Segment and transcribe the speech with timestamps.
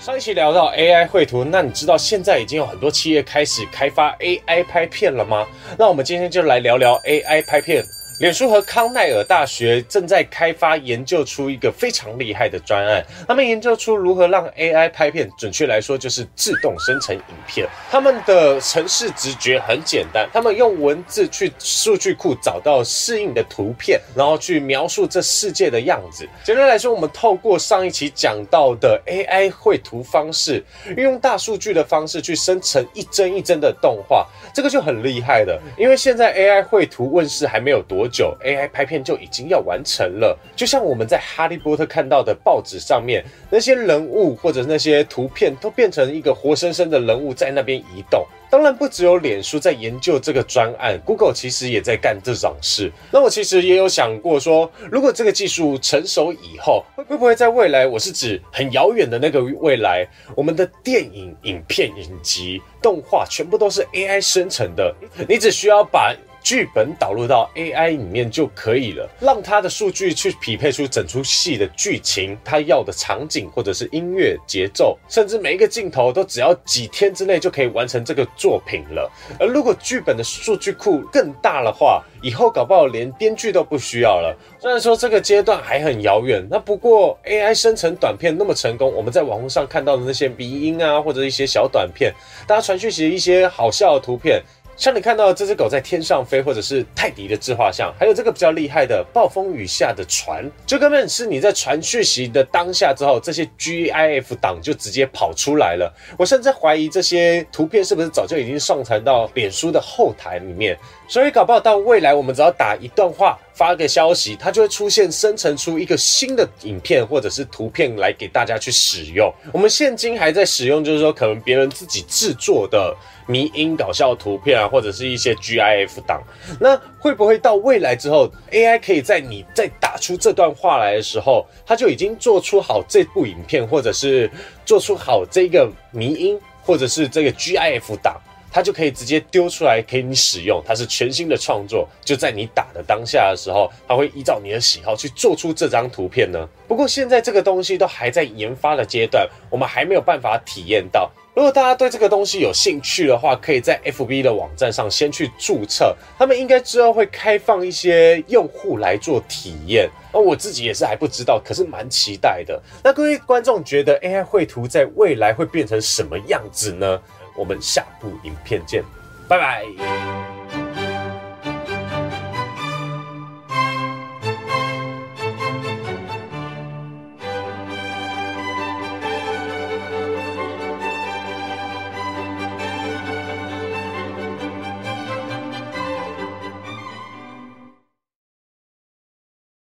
[0.00, 5.46] 上一期聊到 AI 绘图，那你知道现在已经有很多企业开始开发 AI 拍片了吗？
[5.78, 7.84] 那我们今天就来聊聊 AI 拍片。
[8.20, 17.66] 脸书和康奈尔大学正在开发研究出一个非常厉害的专案，他们研究出如何让 AI 拍片，准确来说就是自动生成影片。
[17.90, 26.28] 他们的程式直觉很简单，他们用文字去数据库找到适应的图片，然后去描述这世界的样子。
[26.44, 30.62] 简单来说，我们透过上一期讲到的 AI 绘图方式，
[30.94, 35.58] 运用大数据的方式去生成一帧一帧的动画，这个就很厉害的。
[35.78, 38.09] 因为现在 AI 绘图问世还没有多。
[38.10, 48.26] 久 AI 拍片就已经要完成了，就像我们在哈利波特看到的报纸上面那些人物或者那些图片，都变成一个活生生的人物在那边移动。
[48.50, 52.90] 当然不只有脸书在研究这个专案，Google 其实也在干这种事。
[53.12, 64.92] 那我其实也有想过说，如果这个技术成熟以后，会不会在未来，我是指很遥远的那个未来，我们的电影、影片、影集、动画全部都是 AI 生成的，
[65.28, 66.12] 你只需要把。
[66.42, 79.10] 剧本导入到 AI 里面就可以了，让它的数据去匹配出整出戏的剧情，它要的场景或者是音乐节奏，甚至每一个镜头都只要几天之内就可以完成这个作品了。
[79.38, 84.36] 而如果剧本的数据库更大的话，以后搞不好连编剧都不需要了。
[84.58, 92.12] 虽然说这个阶段还很遥远，那不过 AI 生成短片那么成功，我们在网络上看到的那些鼻音啊，或者一些小短片，
[92.46, 94.42] 大家传讯息一些好笑的图片。
[94.80, 105.94] 像你看到这只狗在天上飞，或者是泰迪的自画像，还有这个比较厉害的暴风雨下的船，就根本是你在传讯息的当下之后，这些 GIF 档就直接跑出来了。
[106.16, 110.74] 我甚至怀疑这些图片是不是早就已经上传到脸书的后台里面。
[111.06, 119.30] 所以搞不好到未来，我们只要打一段话，发个消息，它就会出现生成出一个新的影片或者是图片来给大家去使用。
[119.52, 126.22] 我们现今还在使用，就是说可能别人自己制作的迷音搞笑图片啊，或者是一些 GIF 档。
[126.58, 134.30] 那会不会到未来之后，AI 可以在你在打出这段话来的时候，它就已经做出好这部影片，或者是
[134.64, 138.18] 做出好这个迷音，或者是这个 GIF 档？
[138.50, 146.48] 它就可以直接丢出来给你使用，它是全新的创作，就在你打的当下的时候，它会依照你的喜好去做出这张图片呢。
[146.66, 151.10] 不过现在这个东西都还在研发的阶段，我们还没有办法体验到。
[151.32, 159.88] 如果大家对这个东西有兴趣的话，可以在 FB 的网站上先去注册，他们应该之后会开放一些用户来做体验。
[160.12, 162.60] 而我自己也是还不知道，可是蛮期待的。
[162.82, 167.00] 那各位观众觉得 AI 绘图在未来会变成什么样子呢？
[167.34, 168.84] 我们下部影片见，
[169.28, 170.19] 拜拜。